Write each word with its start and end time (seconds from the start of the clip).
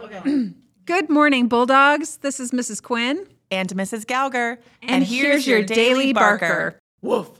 Okay. 0.00 0.50
Good 0.84 1.10
morning, 1.10 1.48
Bulldogs. 1.48 2.18
This 2.18 2.40
is 2.40 2.50
Mrs. 2.50 2.82
Quinn. 2.82 3.26
And 3.50 3.68
Mrs. 3.70 4.06
Gauger. 4.06 4.58
And 4.80 5.04
here's 5.04 5.46
your 5.46 5.62
daily 5.62 6.12
barker. 6.12 6.78
Woof. 7.02 7.30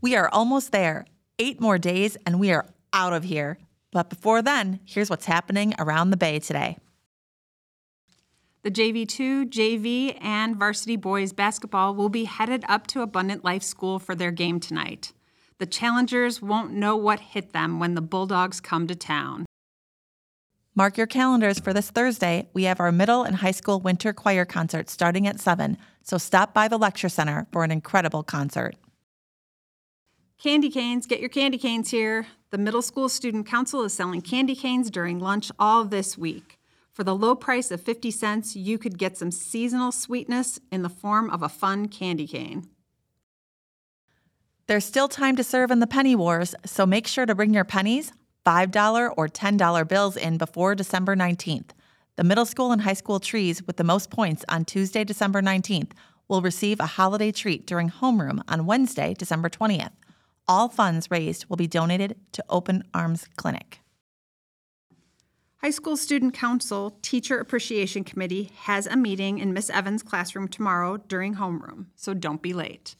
We 0.00 0.14
are 0.16 0.28
almost 0.28 0.72
there. 0.72 1.06
Eight 1.38 1.60
more 1.60 1.78
days 1.78 2.16
and 2.24 2.38
we 2.38 2.52
are 2.52 2.66
out 2.92 3.12
of 3.12 3.24
here. 3.24 3.58
But 3.90 4.08
before 4.08 4.42
then, 4.42 4.80
here's 4.84 5.10
what's 5.10 5.26
happening 5.26 5.74
around 5.78 6.10
the 6.10 6.16
Bay 6.16 6.38
today. 6.38 6.78
The 8.62 8.70
JV2, 8.70 9.50
JV, 9.50 10.16
and 10.20 10.56
varsity 10.56 10.94
boys 10.96 11.32
basketball 11.32 11.96
will 11.96 12.08
be 12.08 12.24
headed 12.24 12.64
up 12.68 12.86
to 12.88 13.02
Abundant 13.02 13.44
Life 13.44 13.64
School 13.64 13.98
for 13.98 14.14
their 14.14 14.30
game 14.30 14.60
tonight. 14.60 15.12
The 15.58 15.66
challengers 15.66 16.40
won't 16.40 16.72
know 16.72 16.96
what 16.96 17.20
hit 17.20 17.52
them 17.52 17.80
when 17.80 17.94
the 17.94 18.00
Bulldogs 18.00 18.60
come 18.60 18.86
to 18.86 18.94
town. 18.94 19.46
Mark 20.74 20.96
your 20.96 21.06
calendars 21.06 21.58
for 21.58 21.74
this 21.74 21.90
Thursday. 21.90 22.48
We 22.54 22.64
have 22.64 22.80
our 22.80 22.90
middle 22.90 23.24
and 23.24 23.36
high 23.36 23.50
school 23.50 23.78
winter 23.78 24.14
choir 24.14 24.46
concert 24.46 24.88
starting 24.88 25.26
at 25.26 25.38
7, 25.38 25.76
so 26.02 26.16
stop 26.16 26.54
by 26.54 26.66
the 26.66 26.78
lecture 26.78 27.10
center 27.10 27.46
for 27.52 27.62
an 27.62 27.70
incredible 27.70 28.22
concert. 28.22 28.76
Candy 30.42 30.70
canes, 30.70 31.06
get 31.06 31.20
your 31.20 31.28
candy 31.28 31.58
canes 31.58 31.90
here. 31.90 32.26
The 32.50 32.58
Middle 32.58 32.80
School 32.80 33.10
Student 33.10 33.46
Council 33.46 33.84
is 33.84 33.92
selling 33.92 34.22
candy 34.22 34.56
canes 34.56 34.90
during 34.90 35.18
lunch 35.18 35.52
all 35.58 35.84
this 35.84 36.16
week. 36.16 36.58
For 36.94 37.04
the 37.04 37.14
low 37.14 37.34
price 37.34 37.70
of 37.70 37.82
50 37.82 38.10
cents, 38.10 38.56
you 38.56 38.78
could 38.78 38.98
get 38.98 39.18
some 39.18 39.30
seasonal 39.30 39.92
sweetness 39.92 40.58
in 40.70 40.82
the 40.82 40.88
form 40.88 41.28
of 41.28 41.42
a 41.42 41.50
fun 41.50 41.88
candy 41.88 42.26
cane. 42.26 42.66
There's 44.68 44.86
still 44.86 45.08
time 45.08 45.36
to 45.36 45.44
serve 45.44 45.70
in 45.70 45.80
the 45.80 45.86
penny 45.86 46.16
wars, 46.16 46.54
so 46.64 46.86
make 46.86 47.06
sure 47.06 47.26
to 47.26 47.34
bring 47.34 47.52
your 47.52 47.64
pennies, 47.64 48.12
$5 48.44 49.14
or 49.16 49.28
$10 49.28 49.88
bills 49.88 50.16
in 50.16 50.38
before 50.38 50.74
December 50.74 51.14
19th. 51.14 51.70
The 52.16 52.24
middle 52.24 52.44
school 52.44 52.72
and 52.72 52.82
high 52.82 52.92
school 52.92 53.20
trees 53.20 53.62
with 53.66 53.76
the 53.76 53.84
most 53.84 54.10
points 54.10 54.44
on 54.48 54.64
Tuesday, 54.64 55.04
December 55.04 55.40
19th 55.40 55.92
will 56.28 56.42
receive 56.42 56.80
a 56.80 56.86
holiday 56.86 57.32
treat 57.32 57.66
during 57.66 57.90
homeroom 57.90 58.42
on 58.48 58.66
Wednesday, 58.66 59.14
December 59.14 59.48
20th. 59.48 59.92
All 60.48 60.68
funds 60.68 61.10
raised 61.10 61.46
will 61.46 61.56
be 61.56 61.66
donated 61.66 62.16
to 62.32 62.44
Open 62.48 62.84
Arms 62.92 63.28
Clinic. 63.36 63.80
High 65.62 65.70
School 65.70 65.96
Student 65.96 66.34
Council 66.34 66.98
Teacher 67.02 67.38
Appreciation 67.38 68.02
Committee 68.02 68.50
has 68.62 68.88
a 68.88 68.96
meeting 68.96 69.38
in 69.38 69.52
Miss 69.52 69.70
Evans' 69.70 70.02
classroom 70.02 70.48
tomorrow 70.48 70.96
during 70.96 71.36
homeroom, 71.36 71.86
so 71.94 72.14
don't 72.14 72.42
be 72.42 72.52
late. 72.52 72.96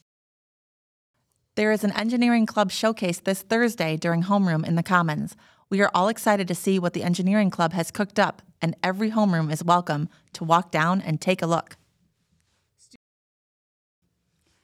There 1.55 1.71
is 1.71 1.83
an 1.83 1.91
engineering 1.91 2.47
club 2.47 2.71
showcase 2.71 3.19
this 3.19 3.43
Thursday 3.43 3.95
during 3.95 4.23
homeroom 4.23 4.65
in 4.65 4.73
the 4.73 4.81
Commons. 4.81 5.35
We 5.69 5.81
are 5.81 5.91
all 5.93 6.07
excited 6.07 6.47
to 6.47 6.55
see 6.55 6.79
what 6.79 6.93
the 6.93 7.03
engineering 7.03 7.51
club 7.51 7.73
has 7.73 7.91
cooked 7.91 8.17
up, 8.17 8.41
and 8.59 8.75
every 8.81 9.11
homeroom 9.11 9.51
is 9.51 9.63
welcome 9.63 10.09
to 10.33 10.43
walk 10.43 10.71
down 10.71 10.99
and 10.99 11.21
take 11.21 11.43
a 11.43 11.47
look. 11.47 11.77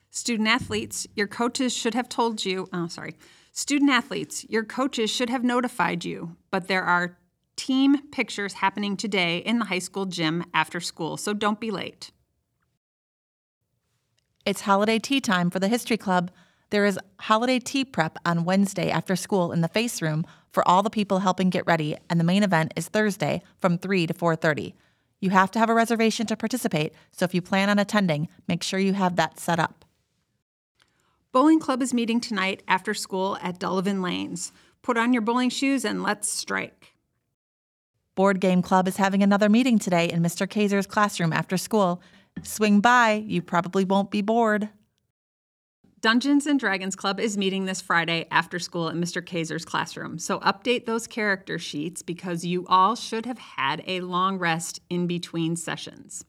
Student 0.10 0.50
athletes, 0.50 1.06
your 1.16 1.28
coaches 1.28 1.76
should 1.76 1.94
have 1.94 2.10
told 2.10 2.44
you, 2.44 2.68
oh, 2.74 2.88
sorry. 2.88 3.16
Student 3.52 3.92
athletes, 3.92 4.44
your 4.50 4.64
coaches 4.64 5.12
should 5.12 5.30
have 5.30 5.44
notified 5.44 6.04
you, 6.04 6.38
but 6.50 6.68
there 6.68 6.84
are 6.84 7.20
team 7.56 8.08
pictures 8.10 8.54
happening 8.54 8.98
today 8.98 9.38
in 9.38 9.60
the 9.60 9.66
high 9.66 9.80
school 9.80 10.08
gym 10.08 10.44
after 10.56 10.80
school, 10.80 11.18
so 11.18 11.36
don't 11.36 11.60
be 11.60 11.70
late. 11.70 12.10
It's 14.44 14.62
holiday 14.62 14.98
tea 14.98 15.22
time 15.22 15.52
for 15.52 15.60
the 15.60 15.68
History 15.68 15.98
Club. 15.98 16.32
There 16.72 16.86
is 16.86 17.00
holiday 17.20 17.58
tea 17.58 17.84
prep 17.84 18.18
on 18.26 18.46
Wednesday 18.46 18.92
after 18.92 19.16
school 19.16 19.52
in 19.52 19.62
the 19.62 19.68
face 19.68 20.02
room 20.02 20.26
for 20.52 20.68
all 20.68 20.84
the 20.84 20.90
people 20.90 21.20
helping 21.20 21.50
get 21.50 21.66
ready, 21.66 21.96
and 22.10 22.20
the 22.20 22.24
main 22.24 22.44
event 22.44 22.74
is 22.76 22.88
Thursday 22.88 23.42
from 23.58 23.78
3 23.78 24.06
to 24.06 24.14
4:30. 24.14 24.76
You 25.20 25.32
have 25.32 25.52
to 25.52 25.60
have 25.60 25.70
a 25.70 25.74
reservation 25.74 26.28
to 26.28 26.38
participate, 26.38 26.94
so 27.12 27.26
if 27.26 27.34
you 27.34 27.42
plan 27.42 27.70
on 27.70 27.80
attending, 27.80 28.30
make 28.48 28.62
sure 28.62 28.80
you 28.80 28.94
have 28.94 29.16
that 29.16 29.40
set 29.40 29.60
up. 29.60 29.84
Bowling 31.32 31.60
Club 31.60 31.82
is 31.82 31.94
meeting 31.94 32.22
tonight 32.22 32.64
after 32.68 32.94
school 32.94 33.38
at 33.42 33.60
Dullivan 33.60 34.02
Lanes. 34.02 34.52
Put 34.82 34.98
on 34.98 35.12
your 35.12 35.22
bowling 35.22 35.50
shoes 35.50 35.84
and 35.84 36.02
let's 36.02 36.30
strike. 36.30 36.94
Board 38.16 38.40
Game 38.40 38.62
Club 38.62 38.88
is 38.88 38.98
having 38.98 39.24
another 39.24 39.50
meeting 39.50 39.80
today 39.80 40.10
in 40.10 40.22
Mr. 40.22 40.50
Kaiser's 40.50 40.88
classroom 40.88 41.34
after 41.34 41.58
school. 41.58 42.02
Swing 42.44 42.80
by, 42.80 43.24
you 43.26 43.42
probably 43.42 43.86
won't 43.86 44.12
be 44.12 44.22
bored. 44.22 44.70
Dungeons 46.02 46.48
and 46.48 46.58
Dragons 46.58 46.96
Club 46.96 47.20
is 47.20 47.38
meeting 47.38 47.66
this 47.66 47.82
Friday 47.82 48.26
after 48.32 48.58
school 48.58 48.88
in 48.88 49.02
Mr. 49.02 49.26
Kaiser's 49.26 49.66
classroom. 49.66 50.18
So 50.18 50.40
update 50.40 50.86
those 50.86 51.08
character 51.08 51.60
sheets 51.60 52.02
because 52.02 52.46
you 52.46 52.66
all 52.68 52.96
should 52.96 53.26
have 53.26 53.40
had 53.40 53.84
a 53.86 54.00
long 54.00 54.38
rest 54.38 54.80
in 54.90 55.08
between 55.08 55.58
sessions. 55.58 56.24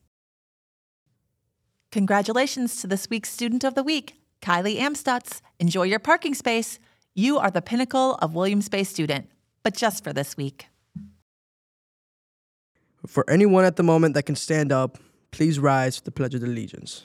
Congratulations 1.93 2.81
to 2.81 2.89
this 2.89 3.09
week's 3.11 3.31
Student 3.31 3.63
of 3.63 3.75
the 3.75 3.85
Week, 3.85 4.15
Kylie 4.43 4.81
Amstutz. 4.81 5.41
Enjoy 5.61 5.85
your 5.85 6.01
parking 6.01 6.35
space. 6.35 6.81
You 7.15 7.39
are 7.39 7.51
the 7.51 7.63
pinnacle 7.63 8.17
of 8.17 8.35
Williams 8.35 8.69
Bay 8.69 8.83
student, 8.83 9.29
but 9.63 9.77
just 9.77 10.03
for 10.03 10.13
this 10.13 10.37
week. 10.37 10.67
For 13.07 13.29
anyone 13.31 13.65
at 13.65 13.77
the 13.77 13.83
moment 13.85 14.15
that 14.15 14.25
can 14.25 14.37
stand 14.37 14.73
up, 14.73 14.99
please 15.31 15.61
rise 15.61 15.99
for 15.99 16.05
the 16.05 16.11
Pledge 16.11 16.35
of 16.35 16.43
Allegiance. 16.43 17.05